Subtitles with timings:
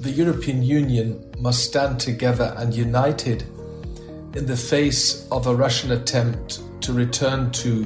[0.00, 3.42] The European Union must stand together and united
[4.34, 7.84] in the face of a Russian attempt to return to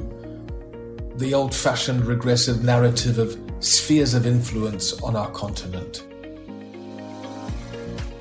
[1.17, 6.07] the old fashioned regressive narrative of spheres of influence on our continent.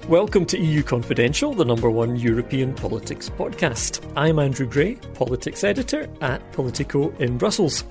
[0.08, 4.04] Welcome to EU Confidential, the number one European politics podcast.
[4.16, 7.84] I'm Andrew Gray, politics editor at Politico in Brussels.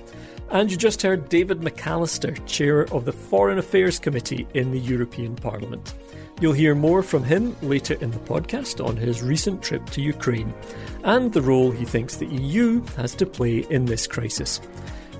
[0.50, 5.34] And you just heard David McAllister, chair of the Foreign Affairs Committee in the European
[5.34, 5.94] Parliament.
[6.40, 10.52] You'll hear more from him later in the podcast on his recent trip to Ukraine
[11.04, 14.60] and the role he thinks the EU has to play in this crisis.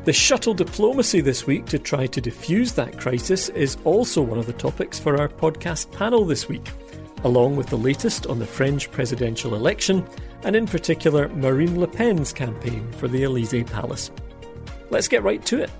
[0.05, 4.47] The shuttle diplomacy this week to try to defuse that crisis is also one of
[4.47, 6.69] the topics for our podcast panel this week,
[7.23, 10.07] along with the latest on the French presidential election
[10.43, 14.11] and, in particular, Marine Le Pen's campaign for the Elysee Palace.
[14.95, 15.71] Let's get right to it.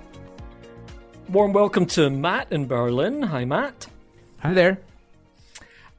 [1.29, 3.21] Warm welcome to Matt in Berlin.
[3.21, 3.87] Hi, Matt.
[4.39, 4.81] Hi there.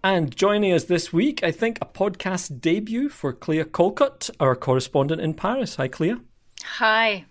[0.05, 5.23] And joining us this week, I think a podcast debut for Clea Caulcutt, our correspondent
[5.23, 5.77] in Paris.
[5.77, 6.17] Hi, Clea.
[6.63, 7.25] Hi.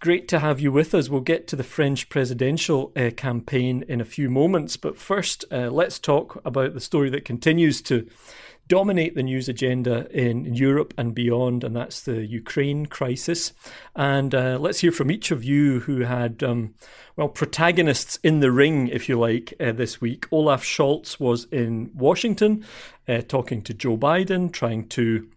[0.00, 1.08] Great to have you with us.
[1.08, 5.70] We'll get to the French presidential uh, campaign in a few moments, but first, uh,
[5.70, 8.06] let's talk about the story that continues to
[8.72, 13.52] dominate the news agenda in Europe and beyond, and that's the Ukraine crisis.
[13.94, 16.72] And uh, let's hear from each of you who had, um,
[17.14, 20.26] well, protagonists in the ring, if you like, uh, this week.
[20.30, 22.64] Olaf Scholz was in Washington
[23.06, 25.28] uh, talking to Joe Biden, trying to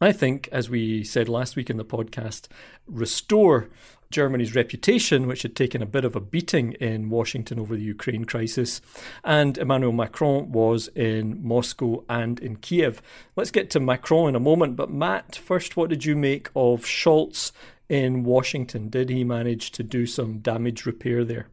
[0.00, 2.48] I think, as we said last week in the podcast,
[2.86, 3.68] restore
[4.10, 8.24] Germany's reputation, which had taken a bit of a beating in Washington over the Ukraine
[8.24, 8.80] crisis.
[9.24, 13.02] And Emmanuel Macron was in Moscow and in Kiev.
[13.34, 14.76] Let's get to Macron in a moment.
[14.76, 17.52] But Matt, first, what did you make of Scholz
[17.88, 18.88] in Washington?
[18.88, 21.48] Did he manage to do some damage repair there?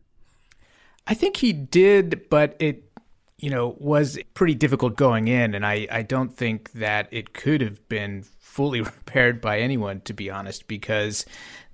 [1.08, 2.91] I think he did, but it
[3.42, 7.60] you know, was pretty difficult going in, and I, I don't think that it could
[7.62, 11.26] have been fully repaired by anyone, to be honest, because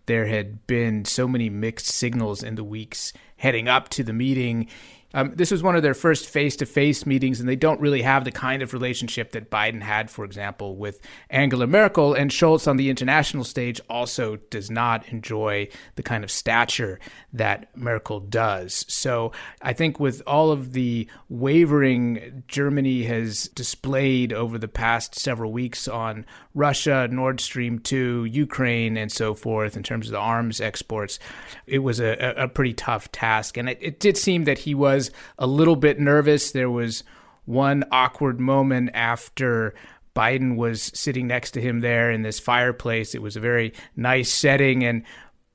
[0.07, 4.67] there had been so many mixed signals in the weeks heading up to the meeting.
[5.13, 8.01] Um, this was one of their first face to face meetings, and they don't really
[8.01, 12.13] have the kind of relationship that Biden had, for example, with Angela Merkel.
[12.13, 16.99] And Scholz on the international stage also does not enjoy the kind of stature
[17.31, 18.85] that Merkel does.
[18.89, 19.31] So
[19.61, 25.87] I think with all of the wavering Germany has displayed over the past several weeks
[25.87, 31.17] on Russia, Nord Stream 2, Ukraine, and so forth, in terms of the arms exports,
[31.65, 33.55] it was a, a pretty tough task.
[33.55, 34.96] And it, it did seem that he was
[35.37, 36.51] a little bit nervous.
[36.51, 37.03] There was
[37.45, 39.73] one awkward moment after
[40.15, 43.15] Biden was sitting next to him there in this fireplace.
[43.15, 45.03] It was a very nice setting, and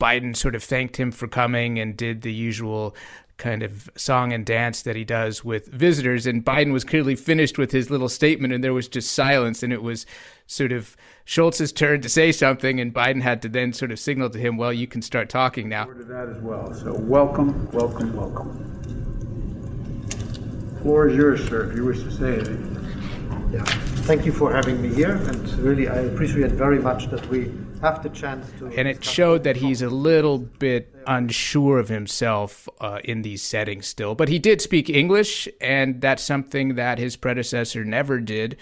[0.00, 2.96] Biden sort of thanked him for coming and did the usual
[3.38, 6.26] kind of song and dance that he does with visitors.
[6.26, 9.64] And Biden was clearly finished with his little statement, and there was just silence.
[9.64, 10.06] And it was
[10.46, 14.30] sort of Scholz's turn to say something, and Biden had to then sort of signal
[14.30, 16.72] to him, "Well, you can start talking now." To that as well.
[16.74, 19.01] So welcome, welcome, welcome.
[20.82, 21.70] Floor is yours, sir.
[21.70, 23.50] If you wish to say anything.
[23.52, 23.64] Yeah.
[24.04, 28.02] Thank you for having me here, and really, I appreciate very much that we have
[28.02, 28.66] the chance to.
[28.66, 33.86] And it showed that he's a little bit unsure of himself uh, in these settings
[33.86, 34.14] still.
[34.16, 38.56] But he did speak English, and that's something that his predecessor never did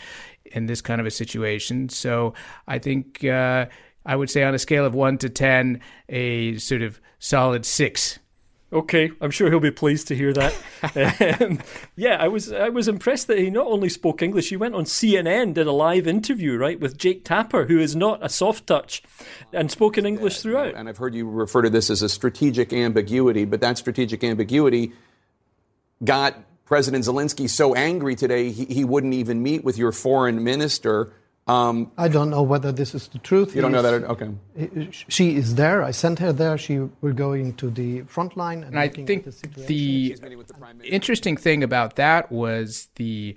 [0.45, 1.89] in this kind of a situation.
[1.89, 2.35] So
[2.69, 3.67] I think uh,
[4.05, 8.19] I would say on a scale of one to 10, a sort of solid six.
[8.73, 11.41] Okay, I'm sure he'll be pleased to hear that.
[11.41, 11.59] um,
[11.97, 14.85] yeah, I was I was impressed that he not only spoke English, he went on
[14.85, 19.03] CNN, did a live interview, right, with Jake Tapper, who is not a soft touch,
[19.53, 20.77] and spoke in English throughout.
[20.77, 24.93] And I've heard you refer to this as a strategic ambiguity, but that strategic ambiguity
[26.05, 31.13] got President Zelensky so angry today he, he wouldn't even meet with your foreign minister.
[31.47, 33.57] Um, I don't know whether this is the truth.
[33.57, 34.05] You don't know that?
[34.05, 34.91] Okay.
[35.09, 35.83] She is there.
[35.83, 36.57] I sent her there.
[36.57, 38.59] She will go into the front line.
[38.59, 39.31] And, and I think the,
[39.67, 40.17] the,
[40.81, 43.35] the interesting thing about that was the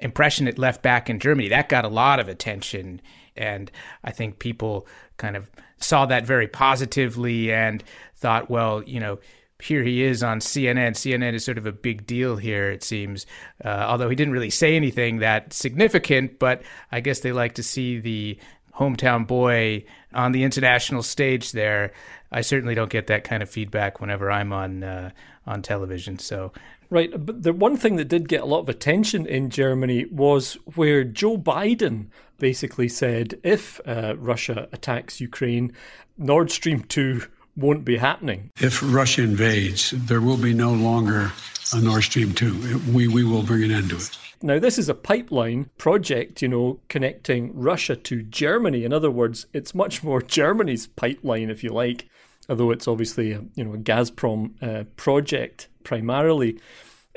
[0.00, 1.48] impression it left back in Germany.
[1.48, 3.00] That got a lot of attention.
[3.34, 3.70] And
[4.04, 4.86] I think people
[5.16, 7.82] kind of saw that very positively and
[8.16, 9.20] thought, well, you know,
[9.60, 10.92] here he is on CNN.
[10.92, 13.26] CNN is sort of a big deal here, it seems.
[13.64, 16.62] Uh, although he didn't really say anything that significant, but
[16.92, 18.38] I guess they like to see the
[18.74, 19.84] hometown boy
[20.14, 21.92] on the international stage there.
[22.30, 25.10] I certainly don't get that kind of feedback whenever I'm on uh,
[25.46, 26.18] on television.
[26.18, 26.52] So
[26.90, 30.54] Right, but the one thing that did get a lot of attention in Germany was
[30.74, 32.06] where Joe Biden
[32.38, 35.72] basically said if uh, Russia attacks Ukraine,
[36.16, 37.22] Nord Stream 2
[37.58, 38.50] won't be happening.
[38.60, 41.32] If Russia invades, there will be no longer
[41.74, 42.80] a Nord Stream 2.
[42.92, 44.18] We, we will bring an end to it.
[44.40, 48.84] Now, this is a pipeline project, you know, connecting Russia to Germany.
[48.84, 52.08] In other words, it's much more Germany's pipeline, if you like,
[52.48, 56.60] although it's obviously a, you know, a Gazprom uh, project primarily.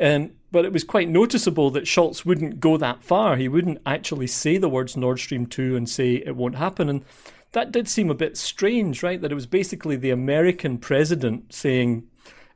[0.01, 3.35] Um, but it was quite noticeable that Scholz wouldn't go that far.
[3.37, 6.89] He wouldn't actually say the words Nord Stream 2 and say it won't happen.
[6.89, 7.05] And
[7.53, 9.21] that did seem a bit strange, right?
[9.21, 12.07] That it was basically the American president saying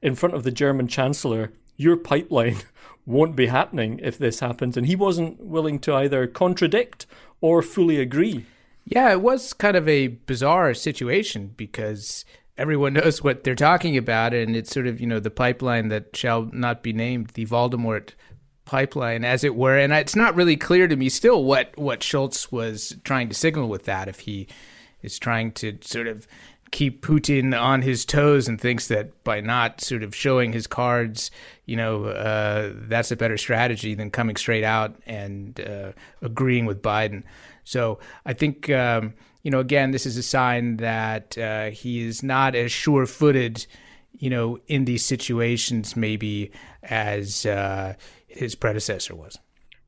[0.01, 2.57] in front of the German chancellor, your pipeline
[3.05, 4.77] won't be happening if this happens.
[4.77, 7.05] And he wasn't willing to either contradict
[7.41, 8.45] or fully agree.
[8.85, 12.23] Yeah, it was kind of a bizarre situation because
[12.57, 14.33] everyone knows what they're talking about.
[14.33, 18.11] And it's sort of, you know, the pipeline that shall not be named, the Voldemort
[18.63, 19.77] pipeline, as it were.
[19.77, 23.67] And it's not really clear to me still what, what Scholz was trying to signal
[23.67, 24.07] with that.
[24.07, 24.47] If he
[25.05, 26.27] is trying to sort of
[26.71, 31.31] keep Putin on his toes and thinks that by not sort of showing his cards,
[31.65, 35.91] you know, uh, that's a better strategy than coming straight out and uh,
[36.21, 37.23] agreeing with Biden.
[37.63, 39.13] So I think, um,
[39.43, 43.65] you know, again, this is a sign that uh, he is not as sure footed,
[44.17, 46.51] you know, in these situations maybe
[46.83, 47.93] as uh,
[48.27, 49.37] his predecessor was.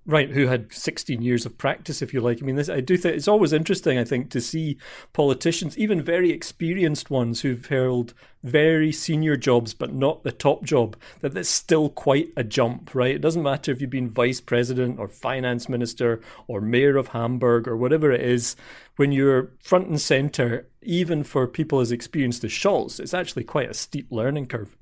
[0.09, 2.41] Right, who had 16 years of practice, if you like.
[2.41, 4.77] I mean, this, I do think it's always interesting, I think, to see
[5.11, 10.95] politicians, even very experienced ones who've held very senior jobs, but not the top job,
[11.19, 13.15] that that's still quite a jump, right?
[13.15, 17.67] It doesn't matter if you've been vice president or finance minister or mayor of Hamburg
[17.67, 18.55] or whatever it is,
[18.95, 23.69] when you're front and center, even for people as experienced as Scholz, it's actually quite
[23.69, 24.77] a steep learning curve.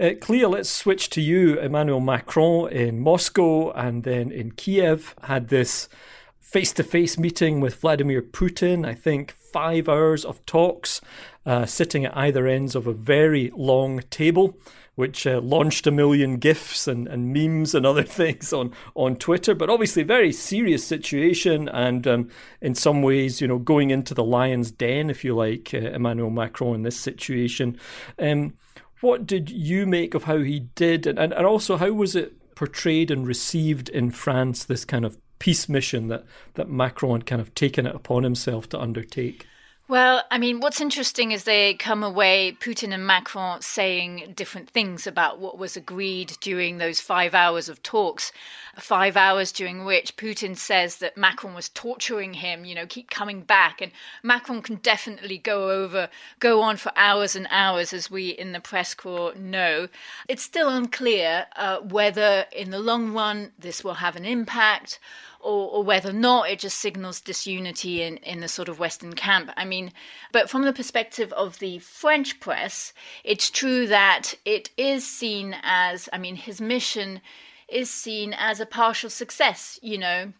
[0.00, 1.60] Uh, Clea, let's switch to you.
[1.60, 5.90] Emmanuel Macron in Moscow and then in Kiev had this
[6.38, 8.86] face to face meeting with Vladimir Putin.
[8.86, 11.02] I think five hours of talks,
[11.44, 14.56] uh, sitting at either ends of a very long table,
[14.94, 19.54] which uh, launched a million gifs and, and memes and other things on, on Twitter.
[19.54, 22.30] But obviously, very serious situation, and um,
[22.62, 26.30] in some ways, you know, going into the lion's den, if you like, uh, Emmanuel
[26.30, 27.78] Macron in this situation.
[28.18, 28.54] Um,
[29.00, 32.54] what did you make of how he did, and, and, and also how was it
[32.54, 34.64] portrayed and received in France?
[34.64, 36.24] This kind of peace mission that
[36.54, 39.46] that Macron had kind of taken it upon himself to undertake.
[39.90, 45.04] Well, I mean, what's interesting is they come away, Putin and Macron, saying different things
[45.04, 48.30] about what was agreed during those five hours of talks.
[48.78, 53.40] Five hours during which Putin says that Macron was torturing him, you know, keep coming
[53.40, 53.80] back.
[53.82, 53.90] And
[54.22, 58.60] Macron can definitely go over, go on for hours and hours, as we in the
[58.60, 59.88] press corps know.
[60.28, 65.00] It's still unclear uh, whether in the long run this will have an impact
[65.40, 69.14] or, or whether or not it just signals disunity in, in the sort of Western
[69.14, 69.50] camp.
[69.56, 69.92] I mean,
[70.32, 72.92] but from the perspective of the French press,
[73.24, 77.20] it's true that it is seen as, I mean, his mission
[77.68, 80.32] is seen as a partial success, you know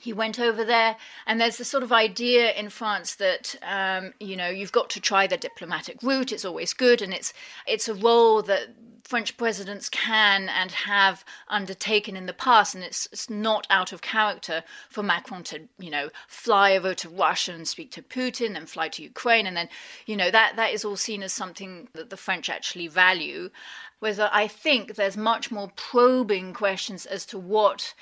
[0.00, 4.36] he went over there, and there's this sort of idea in France that um, you
[4.36, 6.30] know you've got to try the diplomatic route.
[6.30, 7.34] It's always good, and it's
[7.66, 8.68] it's a role that
[9.02, 14.00] French presidents can and have undertaken in the past, and it's it's not out of
[14.00, 18.70] character for Macron to you know fly over to Russia and speak to Putin, and
[18.70, 19.68] fly to Ukraine, and then
[20.06, 23.50] you know that that is all seen as something that the French actually value.
[23.98, 27.94] Whether I think there's much more probing questions as to what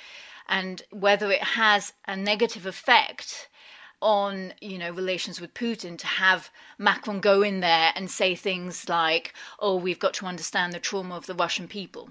[0.49, 3.49] and whether it has a negative effect
[4.03, 8.88] on you know relations with Putin to have Macron go in there and say things
[8.88, 12.11] like, "Oh, we've got to understand the trauma of the Russian people."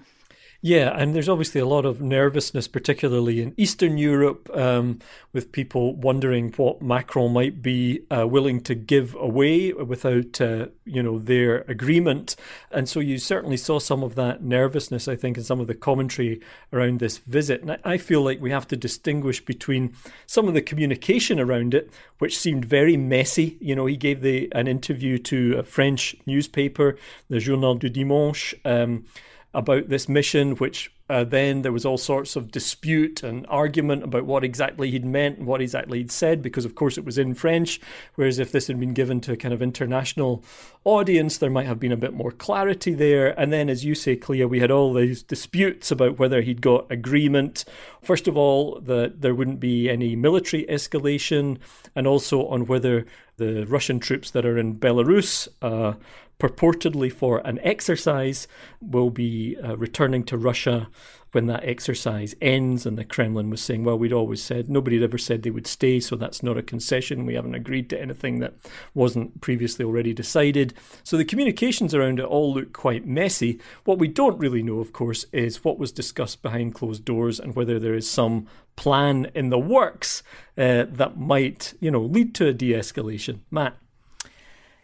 [0.66, 4.98] Yeah, and there's obviously a lot of nervousness, particularly in Eastern Europe, um,
[5.32, 11.04] with people wondering what Macron might be uh, willing to give away without, uh, you
[11.04, 12.34] know, their agreement.
[12.72, 15.74] And so you certainly saw some of that nervousness, I think, in some of the
[15.76, 16.40] commentary
[16.72, 17.62] around this visit.
[17.62, 19.94] And I feel like we have to distinguish between
[20.26, 23.56] some of the communication around it, which seemed very messy.
[23.60, 26.96] You know, he gave the an interview to a French newspaper,
[27.28, 28.56] the Journal du Dimanche.
[28.64, 29.04] Um,
[29.56, 34.26] about this mission, which uh, then there was all sorts of dispute and argument about
[34.26, 37.32] what exactly he'd meant and what exactly he'd said, because of course it was in
[37.32, 37.80] French.
[38.16, 40.44] Whereas if this had been given to a kind of international
[40.84, 43.28] audience, there might have been a bit more clarity there.
[43.40, 46.92] And then, as you say, Clea, we had all these disputes about whether he'd got
[46.92, 47.64] agreement.
[48.02, 51.58] First of all, that there wouldn't be any military escalation,
[51.94, 53.06] and also on whether
[53.38, 55.94] the Russian troops that are in Belarus uh,
[56.38, 58.46] purportedly for an exercise,
[58.80, 60.88] will be uh, returning to Russia
[61.32, 62.86] when that exercise ends.
[62.86, 65.66] And the Kremlin was saying, well, we'd always said, nobody had ever said they would
[65.66, 67.26] stay, so that's not a concession.
[67.26, 68.54] We haven't agreed to anything that
[68.94, 70.74] wasn't previously already decided.
[71.04, 73.60] So the communications around it all look quite messy.
[73.84, 77.54] What we don't really know, of course, is what was discussed behind closed doors and
[77.54, 80.22] whether there is some plan in the works
[80.58, 83.40] uh, that might, you know, lead to a de escalation.
[83.50, 83.76] Matt.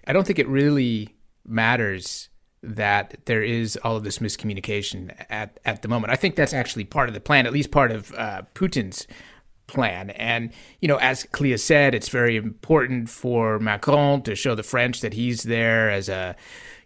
[0.06, 1.14] I don't think it really
[1.46, 2.28] matters
[2.62, 6.12] that there is all of this miscommunication at, at the moment.
[6.12, 9.06] I think that's actually part of the plan, at least part of uh, Putin's
[9.66, 10.10] plan.
[10.10, 15.00] And, you know, as Clea said, it's very important for Macron to show the French
[15.00, 16.36] that he's there as a,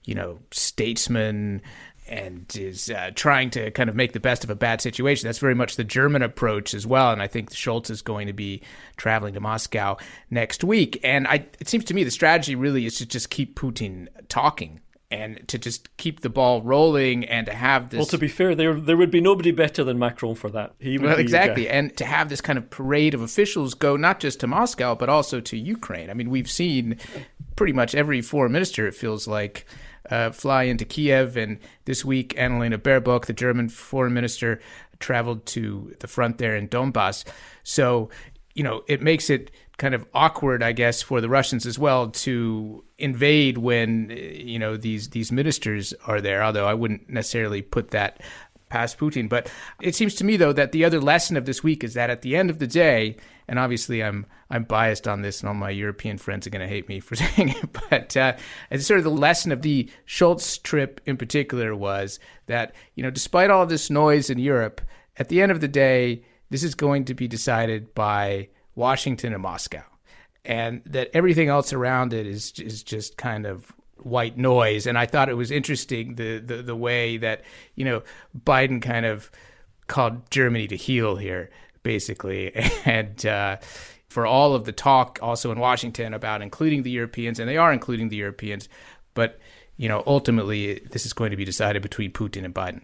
[0.04, 1.60] you know, statesman
[2.08, 5.26] and is uh, trying to kind of make the best of a bad situation.
[5.26, 7.12] That's very much the German approach as well.
[7.12, 8.62] And I think Scholz is going to be
[8.96, 9.96] traveling to Moscow
[10.30, 11.00] next week.
[11.02, 14.80] And I, it seems to me the strategy really is to just keep Putin talking
[15.10, 17.98] and to just keep the ball rolling and to have this.
[17.98, 20.74] Well, to be fair, there there would be nobody better than Macron for that.
[20.78, 24.20] He would well, exactly, and to have this kind of parade of officials go not
[24.20, 26.10] just to Moscow but also to Ukraine.
[26.10, 26.98] I mean, we've seen
[27.54, 28.86] pretty much every foreign minister.
[28.86, 29.66] It feels like.
[30.10, 34.60] Uh, fly into Kiev, and this week Annalena Baerbock, the German foreign minister,
[35.00, 37.24] traveled to the front there in Donbass.
[37.62, 38.10] So,
[38.54, 42.08] you know, it makes it kind of awkward, I guess, for the Russians as well
[42.08, 46.42] to invade when you know these these ministers are there.
[46.42, 48.22] Although I wouldn't necessarily put that
[48.68, 51.84] past Putin, but it seems to me though that the other lesson of this week
[51.84, 53.16] is that at the end of the day,
[53.48, 56.68] and obviously I'm I'm biased on this, and all my European friends are going to
[56.68, 58.36] hate me for saying it, but uh,
[58.70, 63.10] it's sort of the lesson of the Scholz trip in particular was that you know
[63.10, 64.80] despite all this noise in Europe,
[65.16, 69.42] at the end of the day, this is going to be decided by Washington and
[69.42, 69.82] Moscow,
[70.44, 73.72] and that everything else around it is is just kind of
[74.06, 74.86] white noise.
[74.86, 77.42] And I thought it was interesting the the, the way that
[77.74, 78.02] you know
[78.38, 79.30] Biden kind of
[79.86, 81.50] called Germany to heel here,
[81.82, 83.24] basically, and.
[83.24, 83.56] Uh,
[84.08, 87.70] for all of the talk also in Washington about including the Europeans, and they are
[87.70, 88.66] including the Europeans,
[89.12, 89.38] but
[89.76, 92.80] you know ultimately this is going to be decided between Putin and Biden.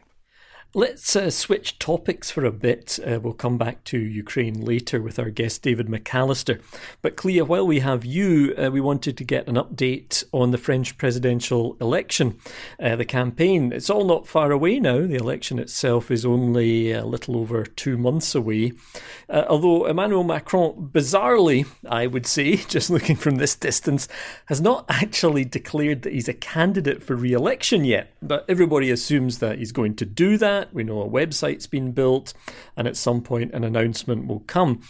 [0.75, 2.99] Let's uh, switch topics for a bit.
[3.07, 6.63] Uh, we'll come back to Ukraine later with our guest David McAllister.
[7.03, 10.57] But Clea, while we have you, uh, we wanted to get an update on the
[10.57, 12.39] French presidential election,
[12.81, 13.71] uh, the campaign.
[13.71, 15.01] It's all not far away now.
[15.01, 18.73] The election itself is only a little over two months away.
[19.29, 24.09] Uh, although Emmanuel Macron, bizarrely, I would say, just looking from this distance,
[24.47, 28.15] has not actually declared that he's a candidate for re election yet.
[28.23, 30.75] But everybody assumes that he's going to do that that.
[30.75, 32.33] We know a website's been built,
[32.77, 34.83] and at some point an announcement will come.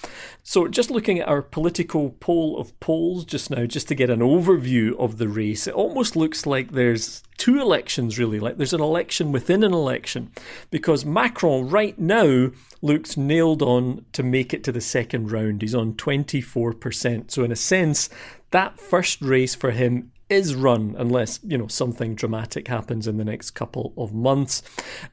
[0.42, 4.20] So, just looking at our political poll of polls just now, just to get an
[4.20, 8.80] overview of the race, it almost looks like there's two elections really, like there's an
[8.80, 10.30] election within an election,
[10.70, 12.50] because Macron right now
[12.80, 15.62] looks nailed on to make it to the second round.
[15.62, 17.30] He's on 24%.
[17.30, 18.08] So, in a sense,
[18.50, 23.24] that first race for him is run unless you know something dramatic happens in the
[23.24, 24.62] next couple of months.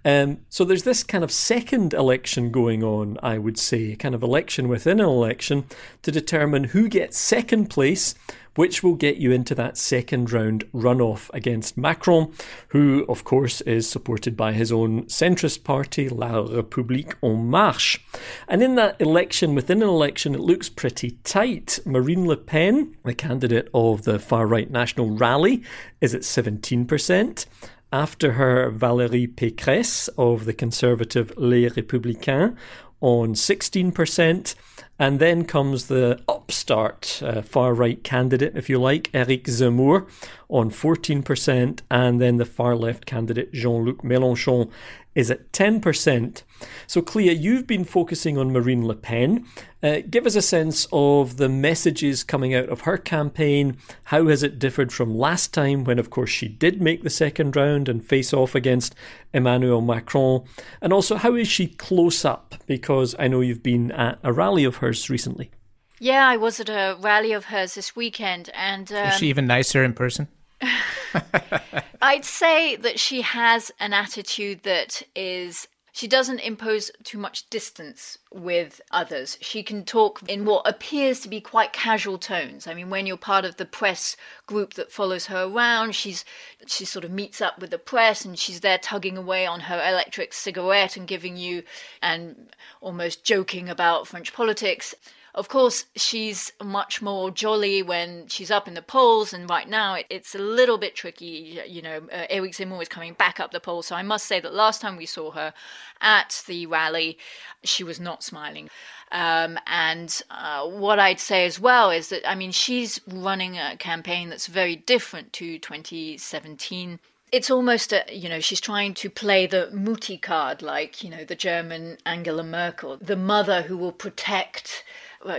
[0.06, 4.24] Um, so there's this kind of second election going on, I would say, kind of
[4.24, 5.66] election within an election
[6.04, 8.16] to determine who gets second place
[8.60, 12.30] which will get you into that second round runoff against Macron,
[12.68, 18.02] who, of course, is supported by his own centrist party, La République En Marche.
[18.50, 21.80] And in that election, within an election, it looks pretty tight.
[21.86, 25.64] Marine Le Pen, the candidate of the far right National Rally,
[26.02, 27.46] is at 17%.
[27.94, 32.58] After her, Valérie Pécresse of the conservative Les Républicains
[33.00, 34.56] on 16%,
[35.00, 40.10] And then comes the upstart uh, far right candidate, if you like, Eric Zemmour,
[40.50, 44.70] on 14%, and then the far left candidate, Jean Luc Mélenchon,
[45.16, 46.44] is at 10%.
[46.88, 49.46] So, Clea, you've been focusing on Marine Le Pen.
[49.82, 53.78] Uh, give us a sense of the messages coming out of her campaign.
[54.06, 57.56] How has it differed from last time, when, of course, she did make the second
[57.56, 58.96] round and face off against
[59.34, 60.44] Emmanuel Macron?
[60.82, 62.56] And also, how is she close up?
[62.66, 65.52] Because I know you've been at a rally of hers recently.
[66.00, 69.48] Yeah, I was at a rally of hers this weekend, and um, is she even
[69.48, 70.30] nicer in person?
[72.02, 78.20] I'd say that she has an attitude that is she doesn't impose too much distance
[78.32, 79.38] with others.
[79.42, 82.68] She can talk in what appears to be quite casual tones.
[82.68, 86.24] I mean, when you're part of the press group that follows her around, she's
[86.68, 89.76] she sort of meets up with the press and she's there tugging away on her
[89.76, 91.64] electric cigarette and giving you
[92.02, 94.96] and almost joking about French politics.
[95.36, 99.94] Of course, she's much more jolly when she's up in the polls, and right now
[99.96, 101.62] it, it's a little bit tricky.
[101.68, 104.40] You know, uh, Eric Zemmour is coming back up the polls, so I must say
[104.40, 105.54] that last time we saw her
[106.02, 107.18] at the rally,
[107.64, 108.70] she was not smiling.
[109.12, 113.76] Um, and uh, what I'd say as well is that, I mean, she's running a
[113.78, 117.00] campaign that's very different to 2017
[117.32, 121.24] it's almost a, you know she's trying to play the mutti card like you know
[121.24, 124.84] the german angela merkel the mother who will protect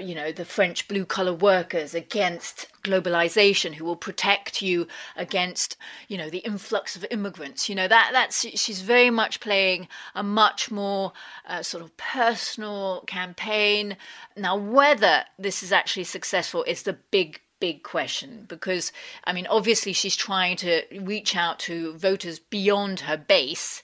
[0.00, 5.76] you know, the French blue collar workers against globalization, who will protect you against,
[6.08, 7.68] you know, the influx of immigrants.
[7.68, 11.12] You know, that that's she's very much playing a much more
[11.46, 13.96] uh, sort of personal campaign.
[14.36, 18.92] Now, whether this is actually successful is the big big question because
[19.24, 23.82] I mean, obviously, she's trying to reach out to voters beyond her base.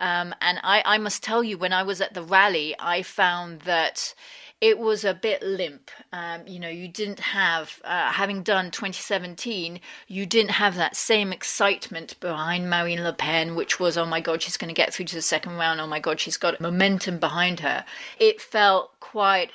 [0.00, 3.62] Um, and I, I must tell you, when I was at the rally, I found
[3.62, 4.14] that
[4.60, 5.90] it was a bit limp.
[6.12, 11.32] Um, you know, you didn't have, uh, having done 2017, you didn't have that same
[11.32, 15.06] excitement behind Marine Le Pen, which was, oh my God, she's going to get through
[15.06, 15.80] to the second round.
[15.80, 17.84] Oh my God, she's got momentum behind her.
[18.18, 19.52] It felt quite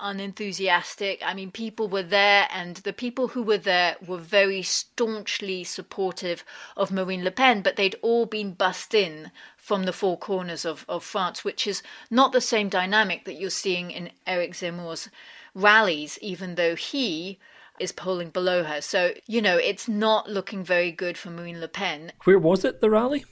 [0.00, 1.22] unenthusiastic.
[1.24, 6.44] I mean, people were there, and the people who were there were very staunchly supportive
[6.76, 9.30] of Marine Le Pen, but they'd all been bussed in
[9.62, 13.48] from the four corners of, of France, which is not the same dynamic that you're
[13.48, 15.08] seeing in Eric Zemmour's
[15.54, 17.38] rallies, even though he
[17.78, 18.80] is polling below her.
[18.80, 22.10] So, you know, it's not looking very good for Marine Le Pen.
[22.24, 23.24] Where was it, the rally?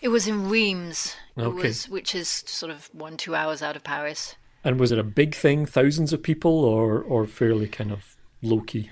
[0.00, 1.68] It was in Reims, okay.
[1.68, 4.36] was, which is sort of one, two hours out of Paris.
[4.64, 8.60] And was it a big thing, thousands of people, or, or fairly kind of low
[8.60, 8.88] key?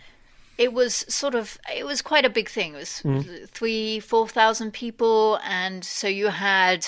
[0.58, 2.74] It was sort of it was quite a big thing.
[2.74, 3.48] It was mm.
[3.50, 6.86] three, four thousand people, and so you had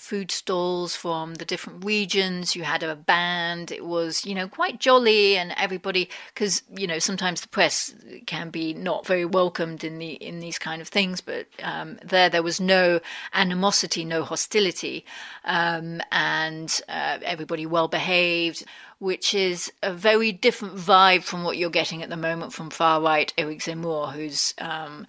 [0.00, 2.56] food stalls from the different regions.
[2.56, 3.70] You had a band.
[3.70, 7.94] It was, you know, quite jolly, and everybody, because you know sometimes the press
[8.26, 11.20] can be not very welcomed in the in these kind of things.
[11.20, 13.00] But um, there, there was no
[13.34, 15.04] animosity, no hostility,
[15.44, 18.64] um, and uh, everybody well behaved
[19.00, 23.00] which is a very different vibe from what you're getting at the moment from far
[23.00, 25.06] right Eric Zemmour, who's um,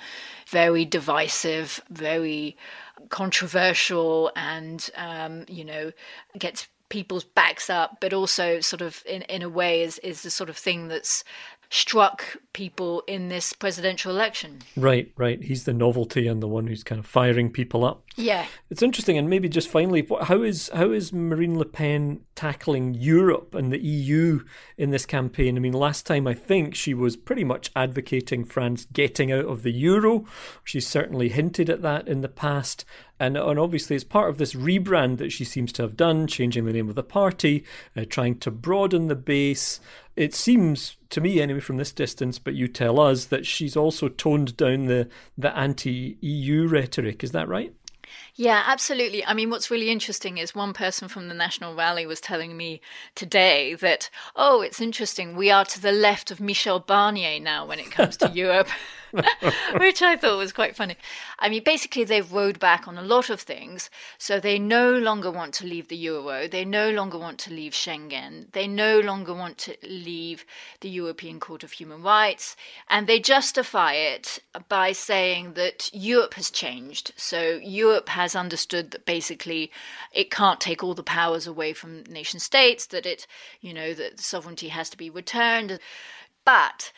[0.47, 2.58] very divisive, very
[3.10, 5.91] controversial, and um, you know
[6.39, 10.32] gets people's backs up, but also sort of in in a way is is the
[10.32, 11.23] sort of thing that's
[11.73, 14.60] struck people in this presidential election.
[14.75, 15.41] Right, right.
[15.41, 18.03] He's the novelty and the one who's kind of firing people up.
[18.17, 19.17] Yeah, it's interesting.
[19.17, 23.79] And maybe just finally, how is how is Marine Le Pen tackling Europe and the
[23.79, 24.41] EU
[24.77, 25.55] in this campaign?
[25.55, 29.63] I mean, last time I think she was pretty much advocating France getting out of
[29.63, 30.25] the euro.
[30.65, 32.84] She's certainly hinted at that in the past.
[33.21, 36.65] And, and obviously, it's part of this rebrand that she seems to have done, changing
[36.65, 37.63] the name of the party,
[37.95, 39.79] uh, trying to broaden the base.
[40.15, 44.10] It seems to me, anyway, from this distance, but you tell us that she's also
[44.10, 45.07] toned down the,
[45.38, 47.23] the anti EU rhetoric.
[47.23, 47.75] Is that right?
[48.34, 49.23] Yeah, absolutely.
[49.23, 52.81] I mean, what's really interesting is one person from the National Rally was telling me
[53.13, 55.36] today that, oh, it's interesting.
[55.36, 58.69] We are to the left of Michel Barnier now when it comes to Europe.
[59.78, 60.95] which I thought was quite funny.
[61.39, 63.89] I mean, basically, they've rowed back on a lot of things.
[64.17, 66.47] So they no longer want to leave the euro.
[66.47, 68.52] They no longer want to leave Schengen.
[68.54, 70.45] They no longer want to leave
[70.80, 72.56] the European Court of Human Rights.
[72.89, 77.12] And they justify it by saying that Europe has changed.
[77.17, 79.71] So Europe has understood that basically
[80.13, 83.28] it can't take all the powers away from nation states, that it,
[83.60, 85.80] you know, that sovereignty has to be returned.
[86.45, 86.91] But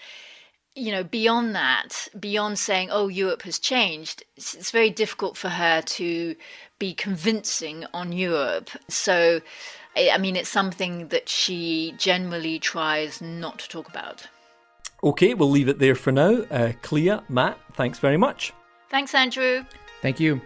[0.76, 5.50] you know, beyond that, beyond saying, oh, Europe has changed, it's, it's, very difficult for
[5.50, 6.36] her to
[6.80, 8.70] be convincing on Europe.
[8.88, 9.42] So
[9.96, 14.26] I mean, it's something that she generally tries not to talk about.
[15.04, 16.44] Okay, we'll leave it there for now.
[16.50, 18.54] Uh, Clea, Matt, thanks very much.
[18.90, 19.66] Thanks, Andrew.
[20.02, 20.42] Thank you.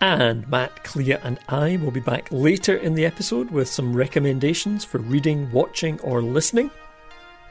[0.00, 4.84] And Matt, Clea, and I will be back later in the episode with some recommendations
[4.84, 6.70] for reading, watching, or listening.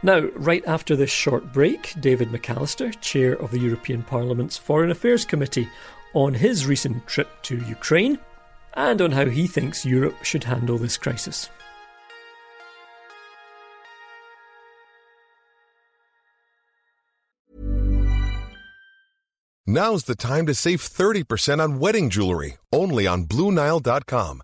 [0.05, 5.25] Now, right after this short break, David McAllister, chair of the European Parliament's Foreign Affairs
[5.25, 5.67] Committee,
[6.13, 8.19] on his recent trip to Ukraine
[8.75, 11.49] and on how he thinks Europe should handle this crisis.
[19.65, 24.43] Now's the time to save 30% on wedding jewelry, only on Bluenile.com.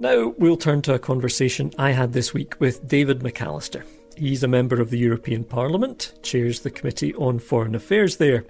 [0.00, 3.82] Now we'll turn to a conversation I had this week with David McAllister.
[4.16, 8.44] He's a member of the European Parliament, chairs the Committee on Foreign Affairs there.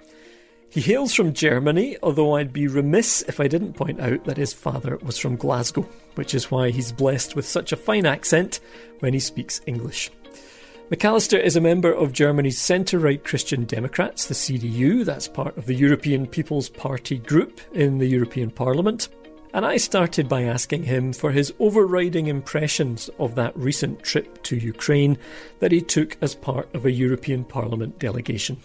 [0.69, 4.53] He hails from Germany, although I'd be remiss if I didn't point out that his
[4.53, 8.59] father was from Glasgow, which is why he's blessed with such a fine accent
[8.99, 10.11] when he speaks English.
[10.91, 15.65] McAllister is a member of Germany's centre right Christian Democrats, the CDU, that's part of
[15.65, 19.09] the European People's Party group in the European Parliament.
[19.51, 24.55] And I started by asking him for his overriding impressions of that recent trip to
[24.55, 25.17] Ukraine
[25.59, 28.57] that he took as part of a European Parliament delegation.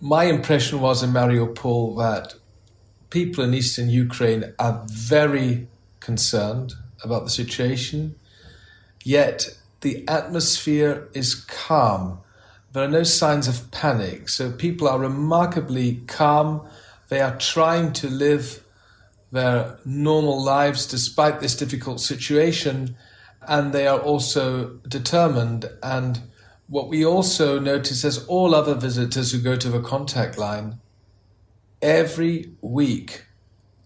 [0.00, 2.34] My impression was in Mariupol that
[3.10, 5.68] people in eastern Ukraine are very
[6.00, 6.72] concerned
[7.04, 8.16] about the situation,
[9.04, 12.18] yet the atmosphere is calm.
[12.72, 16.66] There are no signs of panic, so people are remarkably calm.
[17.08, 18.63] They are trying to live
[19.34, 22.96] their normal lives despite this difficult situation,
[23.46, 25.68] and they are also determined.
[25.82, 26.22] And
[26.68, 30.78] what we also notice as all other visitors who go to the contact line,
[31.82, 33.26] every week,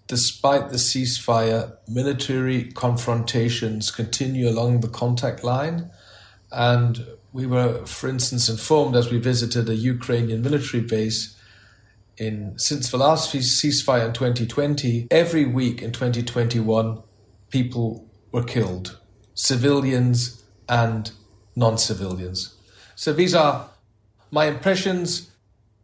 [0.06, 5.90] despite the ceasefire, military confrontations continue along the contact line.
[6.52, 11.34] And we were, for instance, informed as we visited a Ukrainian military base
[12.18, 17.02] in since the last ceasefire in 2020, every week in 2021,
[17.50, 18.98] people were killed,
[19.34, 21.12] civilians and
[21.56, 22.54] non-civilians.
[22.94, 23.70] So these are
[24.30, 25.30] my impressions.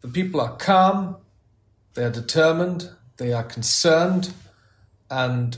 [0.03, 1.16] The people are calm,
[1.94, 4.35] they are determined, they are concerned,
[5.11, 5.57] and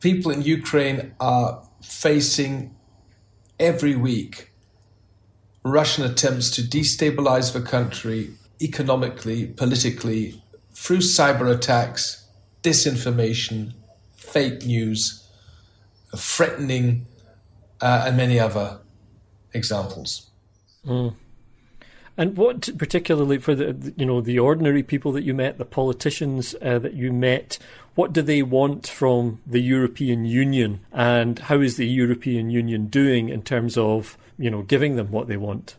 [0.00, 2.74] people in Ukraine are facing
[3.58, 4.50] every week
[5.64, 12.26] Russian attempts to destabilize the country economically, politically, through cyber attacks,
[12.62, 13.72] disinformation,
[14.14, 15.28] fake news,
[16.16, 17.06] threatening,
[17.80, 18.78] uh, and many other
[19.52, 20.30] examples.
[20.86, 21.14] Mm.
[22.16, 26.54] And what particularly for the you know the ordinary people that you met, the politicians
[26.62, 27.58] uh, that you met,
[27.96, 33.28] what do they want from the European Union, and how is the European Union doing
[33.28, 35.74] in terms of you know giving them what they want?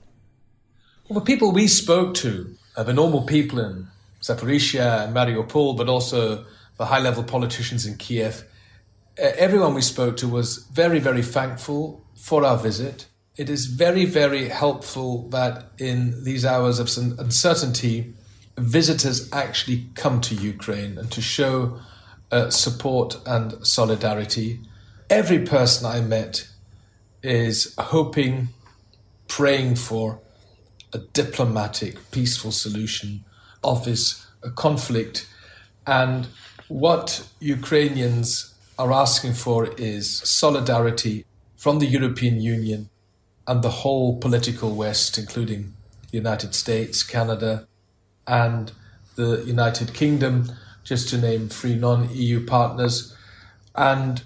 [1.07, 3.87] Well, the people we spoke to the normal people in
[4.21, 6.45] Zaporizhia and Mariupol, but also
[6.77, 8.43] the high level politicians in Kiev.
[9.17, 13.07] Everyone we spoke to was very, very thankful for our visit.
[13.37, 18.13] It is very, very helpful that in these hours of uncertainty,
[18.57, 21.79] visitors actually come to Ukraine and to show
[22.31, 24.59] uh, support and solidarity.
[25.09, 26.47] Every person I met
[27.21, 28.49] is hoping,
[29.27, 30.19] praying for
[30.95, 33.25] a diplomatic, peaceful solution
[33.63, 35.27] of this conflict.
[35.85, 36.27] And
[36.69, 41.25] what Ukrainians are asking for is solidarity
[41.57, 42.89] from the European Union
[43.45, 45.73] and the whole political West, including
[46.11, 47.67] the United States, Canada,
[48.25, 48.71] and
[49.15, 50.51] the United Kingdom,
[50.83, 53.15] just to name three non EU partners.
[53.75, 54.23] And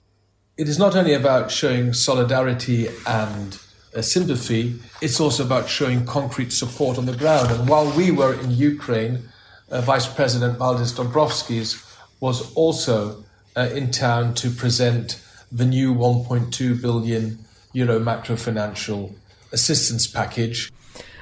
[0.56, 3.60] it is not only about showing solidarity and
[3.96, 7.52] uh, sympathy, it's also about showing concrete support on the ground.
[7.52, 9.30] And while we were in Ukraine,
[9.72, 11.86] uh, Vice President Valdis Dombrovskis
[12.20, 13.24] was also
[13.56, 15.22] uh, in town to present
[15.52, 17.40] the new 1.2 billion
[17.74, 19.16] euro macro financial
[19.52, 20.72] assistance package.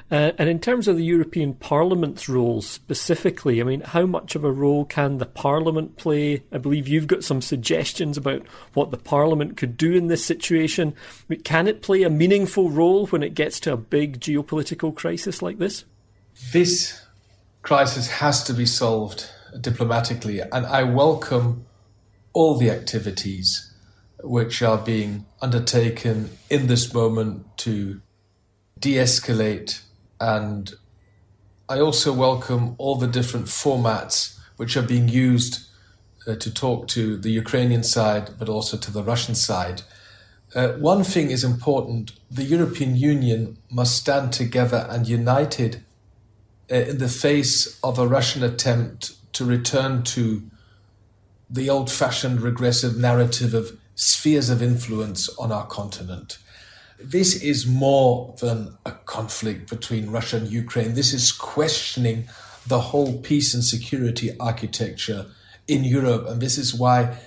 [0.10, 4.46] Uh, and in terms of the European Parliament's role specifically, I mean, how much of
[4.46, 6.43] a role can the Parliament play?
[6.52, 8.43] I believe you've got some suggestions about
[8.74, 10.93] what the Parliament could do in this situation.
[10.98, 14.96] I mean, can it play a meaningful role when it gets to a big geopolitical
[14.96, 15.84] crisis like this?
[16.54, 17.02] This
[17.62, 21.65] crisis has to be solved diplomatically, and I welcome
[22.32, 23.74] all the activities
[24.24, 28.00] which are being undertaken in this moment to
[28.80, 29.82] de escalate.
[30.20, 30.74] And
[31.70, 35.68] I also welcome all the different formats which are being used
[36.28, 39.82] uh, to talk to the Ukrainian side, but also to the Russian side.
[40.56, 45.84] Uh, one thing is important the European Union must stand together and united
[46.72, 50.44] uh, in the face of a Russian attempt to return to
[51.50, 56.38] the old fashioned regressive narrative of spheres of influence on our continent.
[57.00, 60.96] This is more than a conflict between Russia and Ukraine.
[60.96, 62.28] This is questioning
[62.66, 65.28] the whole peace and security architecture
[65.68, 66.26] in Europe.
[66.28, 67.18] And this is why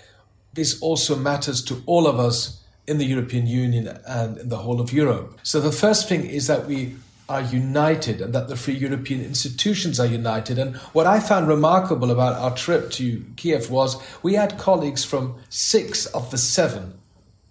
[0.55, 4.81] this also matters to all of us in the European Union and in the whole
[4.81, 5.39] of Europe.
[5.45, 6.97] So the first thing is that we
[7.29, 10.59] are united and that the free European institutions are united.
[10.59, 15.37] And what I found remarkable about our trip to Kiev was we had colleagues from
[15.49, 16.99] six of the seven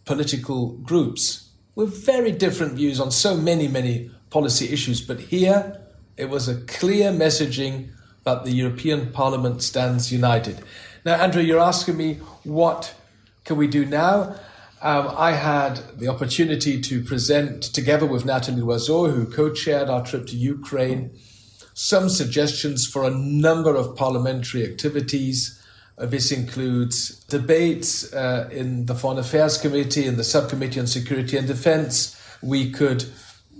[0.04, 5.02] political groups with very different views on so many, many policy issues.
[5.02, 5.82] But here
[6.18, 7.90] it was a clear messaging
[8.24, 10.62] that the European Parliament stands united.
[11.06, 12.94] Now, Andrew, you're asking me what
[13.46, 14.36] can we do now?
[14.82, 20.06] Um, I had the opportunity to present, together with Nathalie Loiseau, who co chaired our
[20.06, 21.12] trip to Ukraine,
[21.74, 25.59] some suggestions for a number of parliamentary activities.
[26.00, 31.36] Uh, this includes debates uh, in the Foreign Affairs Committee and the Subcommittee on Security
[31.36, 32.16] and Defense.
[32.42, 33.06] We could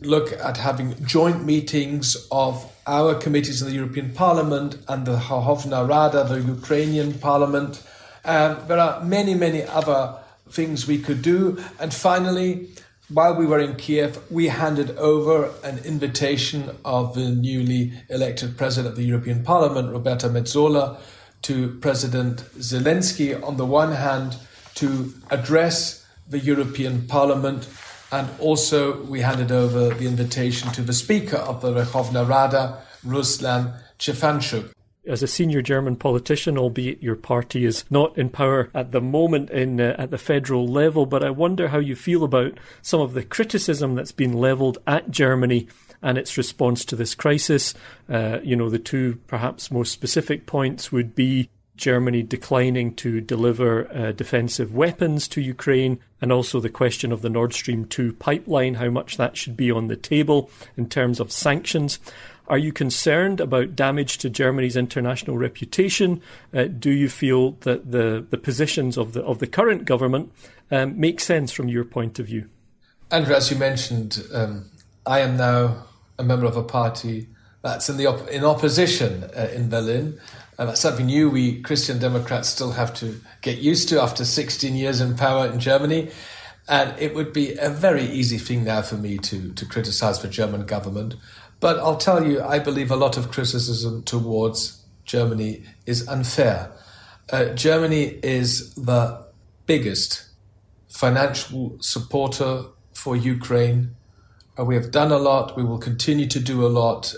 [0.02, 5.88] look at having joint meetings of our committees in the European Parliament and the Verkhovna
[5.88, 7.84] Rada, the Ukrainian Parliament.
[8.24, 10.16] Um, there are many, many other
[10.50, 11.62] things we could do.
[11.80, 12.70] And finally,
[13.10, 18.94] while we were in Kiev, we handed over an invitation of the newly elected president
[18.94, 20.98] of the European Parliament, Roberta Metsola,
[21.44, 24.38] to President Zelensky, on the one hand,
[24.76, 27.68] to address the European Parliament,
[28.12, 33.74] and also we handed over the invitation to the Speaker of the Verkhovna Rada, Ruslan
[33.98, 34.74] Stefanchuk
[35.10, 39.50] as a senior German politician, albeit your party is not in power at the moment
[39.50, 43.14] in uh, at the federal level, but I wonder how you feel about some of
[43.14, 45.68] the criticism that's been levelled at Germany
[46.02, 47.74] and its response to this crisis.
[48.10, 53.90] Uh, you know, the two perhaps more specific points would be Germany declining to deliver
[53.96, 58.76] uh, defensive weapons to Ukraine, and also the question of the Nord Stream 2 pipeline,
[58.76, 62.00] how much that should be on the table in terms of sanctions.
[62.48, 66.22] Are you concerned about damage to Germany's international reputation?
[66.54, 70.34] Uh, do you feel that the, the positions of the of the current government
[70.72, 72.50] um, make sense from your point of view?
[73.12, 74.70] Andrew, as you mentioned, um,
[75.06, 75.86] I am now
[76.20, 77.28] a member of a party
[77.64, 80.20] that's in the op- in opposition uh, in Berlin.
[80.58, 84.76] Uh, that's something new we Christian Democrats still have to get used to after 16
[84.76, 86.12] years in power in Germany.
[86.68, 90.28] And it would be a very easy thing now for me to, to criticize the
[90.28, 91.16] German government.
[91.60, 96.72] But I'll tell you, I believe a lot of criticism towards Germany is unfair.
[97.32, 99.26] Uh, Germany is the
[99.66, 100.30] biggest
[100.88, 103.96] financial supporter for Ukraine.
[104.66, 105.56] We have done a lot.
[105.56, 107.14] We will continue to do a lot.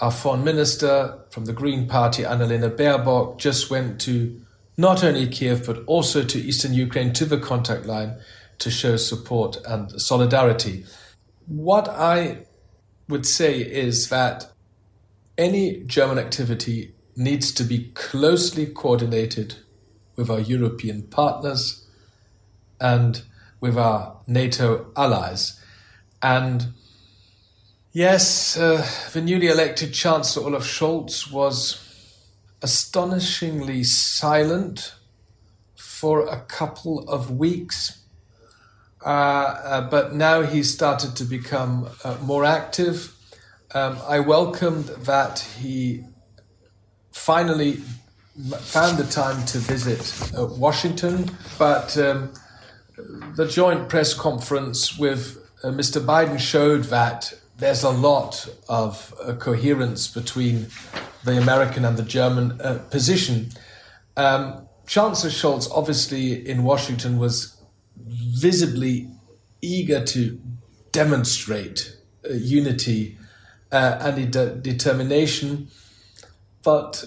[0.00, 4.40] Our foreign minister from the Green Party, Annalena Baerbock, just went to
[4.76, 8.16] not only Kiev, but also to eastern Ukraine, to the contact line,
[8.60, 10.84] to show support and solidarity.
[11.46, 12.46] What I
[13.08, 14.52] would say is that
[15.36, 19.56] any German activity needs to be closely coordinated
[20.14, 21.86] with our European partners
[22.80, 23.22] and
[23.60, 25.60] with our NATO allies.
[26.22, 26.68] And
[27.92, 31.84] yes, uh, the newly elected Chancellor Olaf Scholz was
[32.62, 34.94] astonishingly silent
[35.76, 37.98] for a couple of weeks
[39.04, 43.14] uh, uh, but now he's started to become uh, more active.
[43.74, 46.04] Um, I welcomed that he
[47.12, 47.74] finally
[48.60, 52.32] found the time to visit uh, Washington, but um,
[53.36, 56.04] the joint press conference with uh, Mr.
[56.04, 60.68] Biden showed that there's a lot of uh, coherence between
[61.24, 63.50] the American and the German uh, position.
[64.16, 67.60] Um, Chancellor Scholz, obviously in Washington, was
[67.96, 69.10] visibly
[69.60, 70.40] eager to
[70.92, 71.96] demonstrate
[72.28, 73.18] uh, unity
[73.72, 75.68] uh, and de- determination,
[76.62, 77.04] but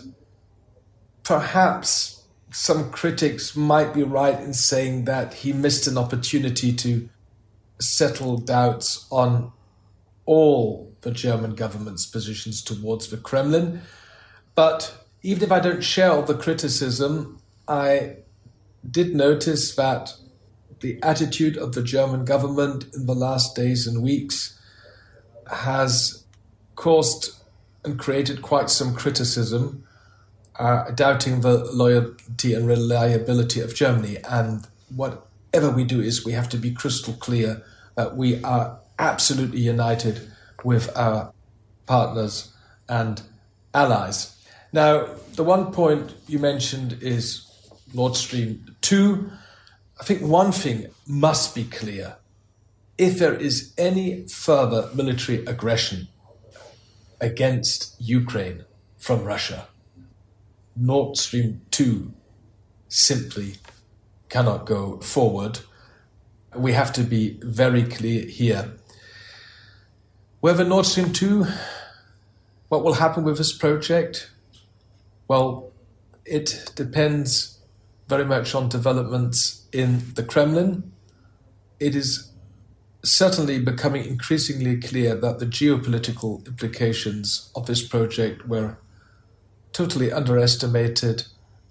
[1.24, 7.10] perhaps some critics might be right in saying that he missed an opportunity to
[7.82, 9.52] settle doubts on
[10.26, 13.82] all the German government's positions towards the Kremlin.
[14.56, 18.18] But even if I don't share all the criticism, I
[18.90, 20.14] did notice that
[20.80, 24.60] the attitude of the German government in the last days and weeks
[25.52, 26.24] has
[26.76, 27.36] caused
[27.84, 29.84] and created quite some criticism,
[30.60, 34.18] uh, doubting the loyalty and reliability of Germany.
[34.30, 37.64] And whatever we do is we have to be crystal clear
[37.96, 40.32] that we are absolutely united
[40.64, 41.34] with our
[41.86, 42.54] partners
[42.88, 43.22] and
[43.74, 44.38] allies.
[44.74, 47.48] Now, the one point you mentioned is
[47.94, 49.32] Nord Stream 2.
[50.00, 52.16] I think one thing must be clear.
[52.98, 56.08] If there is any further military aggression
[57.20, 58.66] against Ukraine
[58.98, 59.68] from Russia,
[60.76, 62.14] Nord Stream 2
[62.88, 63.56] simply
[64.30, 65.60] cannot go forward.
[66.56, 68.74] We have to be very clear here.
[70.42, 71.46] Whether Nord Stream 2,
[72.70, 74.32] what will happen with this project?
[75.28, 75.72] Well,
[76.26, 77.60] it depends
[78.08, 80.92] very much on developments in the Kremlin.
[81.80, 82.32] It is
[83.04, 88.78] certainly becoming increasingly clear that the geopolitical implications of this project were
[89.74, 91.24] totally underestimated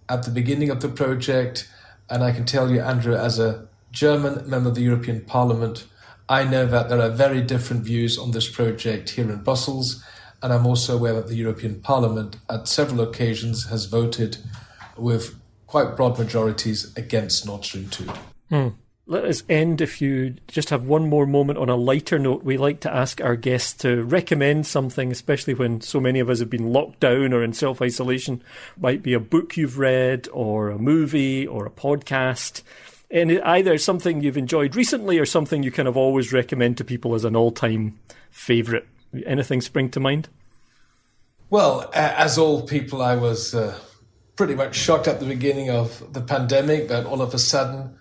[0.09, 1.69] at the beginning of the project.
[2.09, 5.87] And I can tell you, Andrew, as a German member of the European Parliament,
[6.29, 10.03] I know that there are very different views on this project here in Brussels.
[10.42, 14.38] And I'm also aware that the European Parliament, at several occasions, has voted
[14.96, 18.05] with quite broad majorities against Nord Stream 2.
[18.48, 18.68] Hmm.
[19.07, 22.44] Let us end, if you just have one more moment on a lighter note.
[22.44, 26.38] We like to ask our guests to recommend something, especially when so many of us
[26.38, 28.40] have been locked down or in self isolation.
[28.79, 32.62] Might be a book you've read, or a movie, or a podcast.
[33.11, 37.14] And either something you've enjoyed recently or something you kind of always recommend to people
[37.14, 37.99] as an all time
[38.31, 38.87] favourite.
[39.27, 40.29] Anything spring to mind?
[41.51, 43.77] Well, as all people, I was uh,
[44.37, 47.99] pretty much shocked at the beginning of the pandemic that all of a sudden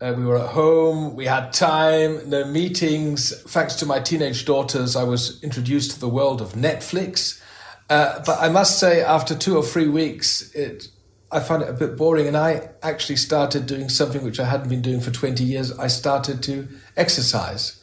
[0.00, 3.34] uh, we were at home, we had time, no meetings.
[3.42, 7.40] Thanks to my teenage daughters, I was introduced to the world of Netflix.
[7.88, 10.88] Uh, but I must say, after two or three weeks, it
[11.32, 14.68] I found it a bit boring, and I actually started doing something which I hadn't
[14.68, 15.76] been doing for 20 years.
[15.78, 16.66] I started to
[16.96, 17.80] exercise.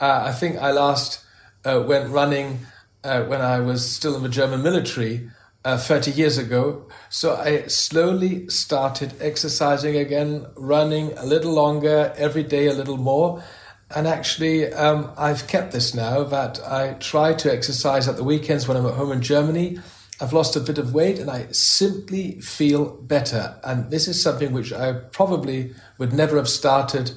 [0.00, 1.22] Uh, I think I last
[1.64, 2.60] uh, went running
[3.04, 5.30] uh, when I was still in the German military
[5.62, 6.86] uh, 30 years ago.
[7.10, 13.42] So I slowly started exercising again, running a little longer, every day a little more.
[13.94, 18.66] And actually, um, I've kept this now that I try to exercise at the weekends
[18.66, 19.80] when I'm at home in Germany
[20.20, 23.58] I've lost a bit of weight and I simply feel better.
[23.64, 27.12] And this is something which I probably would never have started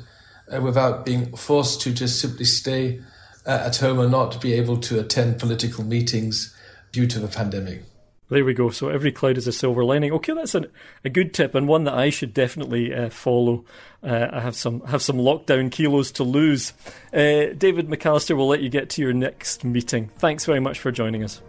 [0.54, 3.02] uh, without being forced to just simply stay
[3.46, 6.56] uh, at home and not be able to attend political meetings
[6.92, 7.84] due to the pandemic.
[8.30, 8.70] There we go.
[8.70, 10.12] So every cloud is a silver lining.
[10.14, 10.66] Okay, that's a,
[11.04, 13.66] a good tip and one that I should definitely uh, follow.
[14.02, 16.74] Uh, I have some have some lockdown kilos to lose.
[17.14, 20.10] Uh, David McAllister will let you get to your next meeting.
[20.18, 21.42] Thanks very much for joining us.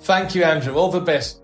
[0.00, 0.74] Thank you, Andrew.
[0.74, 1.42] All the best.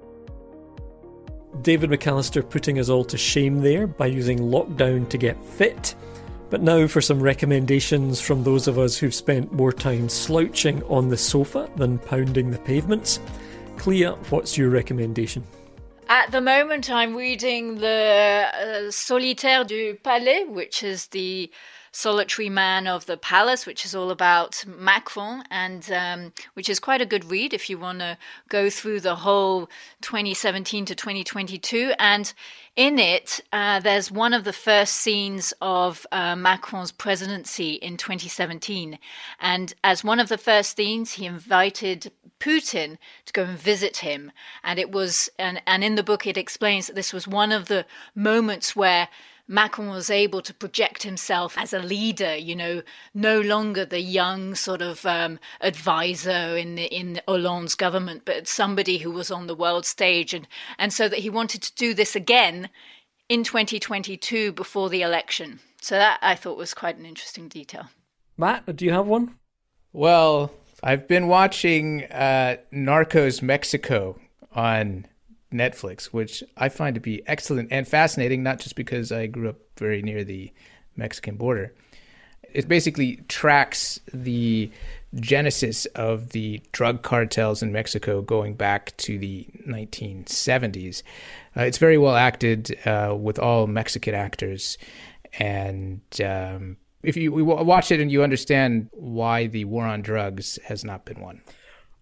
[1.63, 5.95] David McAllister putting us all to shame there by using lockdown to get fit.
[6.51, 11.09] But now for some recommendations from those of us who've spent more time slouching on
[11.09, 13.19] the sofa than pounding the pavements.
[13.77, 15.45] Clea, what's your recommendation?
[16.09, 21.51] At the moment, I'm reading the uh, Solitaire du Palais, which is the
[21.95, 27.01] Solitary Man of the Palace, which is all about Macron, and um, which is quite
[27.01, 31.93] a good read if you want to go through the whole 2017 to 2022.
[32.01, 32.35] And
[32.75, 38.99] in it, uh, there's one of the first scenes of uh, Macron's presidency in 2017.
[39.39, 42.11] And as one of the first scenes, he invited
[42.41, 44.33] Putin to go and visit him.
[44.65, 47.69] And it was, and, and in the book, it explains that this was one of
[47.69, 49.09] the moments where
[49.47, 52.83] Macron was able to project himself as a leader, you know,
[53.13, 58.99] no longer the young sort of um, advisor in the, in Hollande's government, but somebody
[58.99, 62.17] who was on the world stage, and and so that he wanted to do this
[62.17, 62.71] again
[63.29, 65.61] in 2022 before the election.
[65.81, 67.91] So that I thought was quite an interesting detail.
[68.39, 69.37] Matt, do you have one?
[69.93, 70.51] Well,
[70.83, 74.19] I've been watching uh, Narcos Mexico
[74.55, 75.07] on
[75.55, 79.57] Netflix, which I find to be excellent and fascinating, not just because I grew up
[79.79, 80.53] very near the
[80.97, 81.73] Mexican border.
[82.53, 84.71] It basically tracks the
[85.15, 91.03] genesis of the drug cartels in Mexico going back to the 1970s.
[91.57, 94.79] Uh, it's very well acted uh, with all Mexican actors.
[95.39, 100.85] And um, if you watch it and you understand why the war on drugs has
[100.85, 101.43] not been won.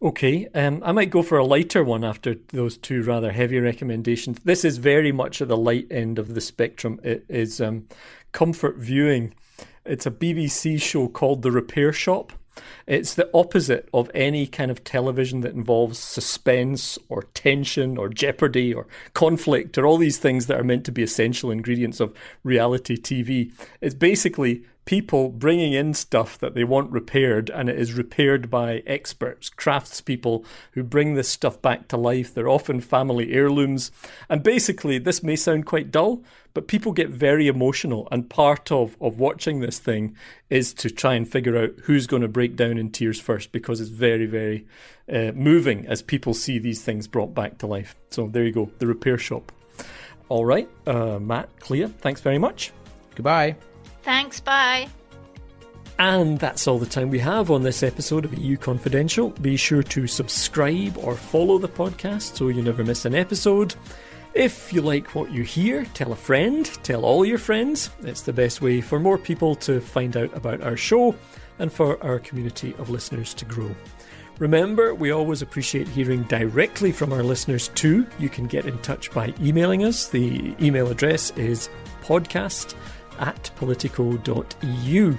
[0.02, 4.40] Okay, um, I might go for a lighter one after those two rather heavy recommendations.
[4.40, 6.98] This is very much at the light end of the spectrum.
[7.04, 7.86] It is um,
[8.32, 9.32] comfort viewing.
[9.84, 12.32] It's a BBC show called The Repair Shop.
[12.84, 18.74] It's the opposite of any kind of television that involves suspense or tension or jeopardy
[18.74, 22.96] or conflict or all these things that are meant to be essential ingredients of reality
[22.96, 23.52] TV.
[23.80, 28.82] It's basically people bringing in stuff that they want repaired, and it is repaired by
[28.86, 32.34] experts, craftspeople who bring this stuff back to life.
[32.34, 33.92] They're often family heirlooms.
[34.28, 36.22] And basically, this may sound quite dull,
[36.54, 38.08] but people get very emotional.
[38.10, 40.16] And part of, of watching this thing
[40.50, 43.80] is to try and figure out who's going to break down in tears first because
[43.80, 44.66] it's very, very
[45.10, 47.94] uh, moving as people see these things brought back to life.
[48.10, 49.52] So there you go, the repair shop.
[50.28, 52.72] All right, uh, Matt, Clea, thanks very much.
[53.14, 53.56] Goodbye.
[54.02, 54.88] Thanks, bye.
[55.98, 59.30] And that's all the time we have on this episode of EU Confidential.
[59.30, 63.74] Be sure to subscribe or follow the podcast so you never miss an episode.
[64.34, 67.90] If you like what you hear, tell a friend, tell all your friends.
[68.02, 71.14] It's the best way for more people to find out about our show
[71.58, 73.70] and for our community of listeners to grow.
[74.38, 78.06] Remember, we always appreciate hearing directly from our listeners too.
[78.18, 80.08] You can get in touch by emailing us.
[80.08, 81.68] The email address is
[82.02, 82.74] podcast
[83.18, 85.16] at politico.eu.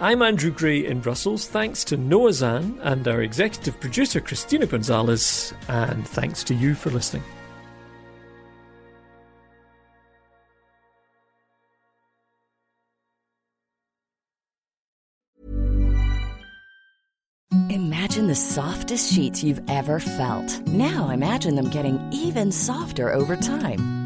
[0.00, 1.48] I'm Andrew Gray in Brussels.
[1.48, 6.90] Thanks to Noah Zan and our executive producer Christina Gonzalez, and thanks to you for
[6.90, 7.24] listening.
[17.70, 20.60] Imagine the softest sheets you've ever felt.
[20.68, 23.97] Now imagine them getting even softer over time.